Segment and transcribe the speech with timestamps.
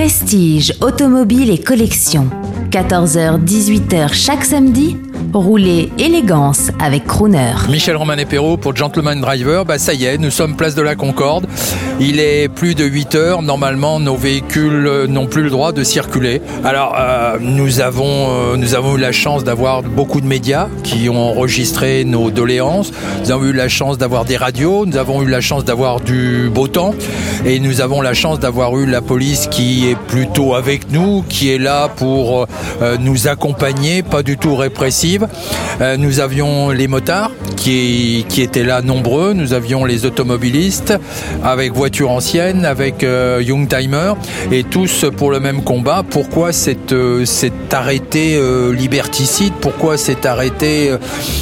[0.00, 2.30] Prestige, automobile et collection.
[2.70, 4.96] 14h-18h chaque samedi,
[5.32, 7.54] roulez élégance avec Crooner.
[7.68, 10.82] Michel Roman et Perrault pour Gentleman Driver, bah ça y est, nous sommes place de
[10.82, 11.46] la Concorde.
[12.00, 16.40] Il est plus de 8 heures, normalement nos véhicules n'ont plus le droit de circuler.
[16.64, 21.08] Alors euh, nous, avons, euh, nous avons eu la chance d'avoir beaucoup de médias qui
[21.08, 22.92] ont enregistré nos doléances.
[23.24, 26.50] Nous avons eu la chance d'avoir des radios, nous avons eu la chance d'avoir du
[26.52, 26.94] beau temps
[27.44, 31.50] et nous avons la chance d'avoir eu la police qui est plutôt avec nous, qui
[31.50, 32.46] est là pour
[32.82, 35.09] euh, nous accompagner, pas du tout répressive.
[35.80, 40.94] Euh, nous avions les motards qui, étaient là nombreux, nous avions les automobilistes
[41.44, 44.14] avec voitures anciennes, avec euh, Youngtimer,
[44.50, 46.02] et tous pour le même combat.
[46.08, 48.40] Pourquoi cet, cet arrêté
[48.72, 49.52] liberticide?
[49.60, 50.90] Pourquoi cet arrêté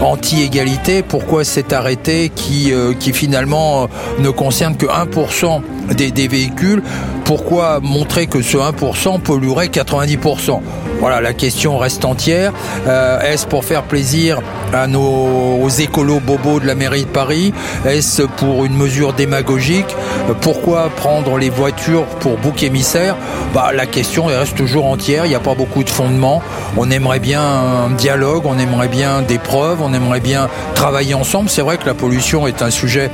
[0.00, 1.02] anti-égalité?
[1.02, 2.72] Pourquoi cet arrêté qui,
[3.12, 5.62] finalement ne concerne que 1%
[5.96, 6.82] des, véhicules?
[7.24, 10.60] Pourquoi montrer que ce 1% polluerait 90%
[11.00, 12.52] voilà, la question reste entière.
[12.86, 13.18] Euh,
[13.50, 14.40] pour faire plaisir
[14.72, 17.52] à nos écolos bobos de la mairie de Paris
[17.84, 19.94] Est-ce pour une mesure démagogique?
[20.40, 23.16] Pourquoi prendre les voitures pour bouc émissaire?
[23.52, 25.26] Bah, La question reste toujours entière.
[25.26, 26.40] Il n'y a pas beaucoup de fondements.
[26.76, 31.50] On aimerait bien un dialogue, on aimerait bien des preuves, on aimerait bien travailler ensemble.
[31.50, 33.10] C'est vrai que la pollution est un sujet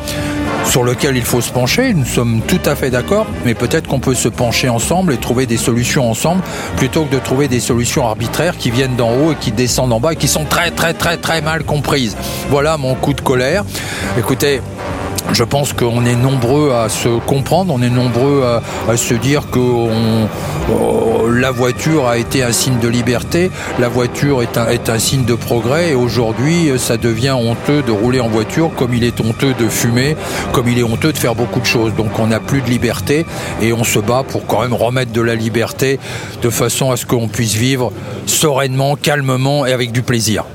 [0.68, 1.94] sur lequel il faut se pencher.
[1.94, 5.46] Nous sommes tout à fait d'accord, mais peut-être qu'on peut se pencher ensemble et trouver
[5.46, 6.42] des solutions ensemble
[6.76, 10.00] plutôt que de trouver des solutions arbitraires qui viennent d'en haut et qui descendent en
[10.00, 12.16] bas et qui sont très très très très mal comprises.
[12.50, 13.64] Voilà mon coup de colère.
[14.18, 14.60] Écoutez,
[15.32, 18.44] je pense qu'on est nombreux à se comprendre, on est nombreux
[18.88, 20.26] à, se dire euh,
[21.46, 25.90] la voiture a été un signe de liberté, la voiture est un, signe de progrès
[25.90, 30.16] et aujourd'hui ça devient honteux de rouler en voiture comme il est honteux de fumer,
[30.50, 31.94] comme il est honteux de faire beaucoup de choses.
[31.94, 33.24] Donc on n'a plus de liberté
[33.62, 36.00] et on se bat pour quand même remettre de la liberté
[36.42, 37.92] de façon à ce qu'on puisse vivre
[38.26, 40.46] sereinement, calmement et avec du plaisir.